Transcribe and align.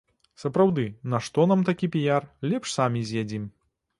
Сапраўды, 0.43 0.85
нашто 1.13 1.43
нам 1.51 1.61
такі 1.69 1.89
піяр, 1.95 2.27
лепш 2.53 2.73
самі 2.79 3.05
з'ядзім. 3.13 3.47